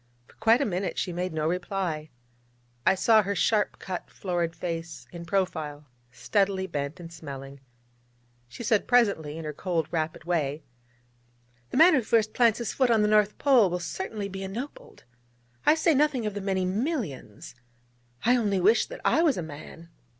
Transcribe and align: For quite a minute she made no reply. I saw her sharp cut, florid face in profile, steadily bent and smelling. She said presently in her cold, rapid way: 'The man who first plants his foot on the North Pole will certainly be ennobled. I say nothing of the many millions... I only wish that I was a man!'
For 0.25 0.33
quite 0.37 0.61
a 0.61 0.65
minute 0.65 0.97
she 0.97 1.13
made 1.13 1.31
no 1.31 1.47
reply. 1.47 2.09
I 2.87 2.95
saw 2.95 3.21
her 3.21 3.35
sharp 3.35 3.77
cut, 3.77 4.09
florid 4.09 4.55
face 4.55 5.05
in 5.11 5.25
profile, 5.25 5.85
steadily 6.11 6.65
bent 6.65 6.99
and 6.99 7.13
smelling. 7.13 7.59
She 8.47 8.63
said 8.63 8.87
presently 8.87 9.37
in 9.37 9.45
her 9.45 9.53
cold, 9.53 9.87
rapid 9.91 10.23
way: 10.23 10.63
'The 11.69 11.77
man 11.77 11.93
who 11.93 12.01
first 12.01 12.33
plants 12.33 12.57
his 12.57 12.73
foot 12.73 12.89
on 12.89 13.03
the 13.03 13.07
North 13.07 13.37
Pole 13.37 13.69
will 13.69 13.77
certainly 13.77 14.27
be 14.27 14.41
ennobled. 14.41 15.03
I 15.67 15.75
say 15.75 15.93
nothing 15.93 16.25
of 16.25 16.33
the 16.33 16.41
many 16.41 16.65
millions... 16.65 17.53
I 18.25 18.37
only 18.37 18.59
wish 18.59 18.87
that 18.87 19.01
I 19.05 19.21
was 19.21 19.37
a 19.37 19.43
man!' 19.43 19.89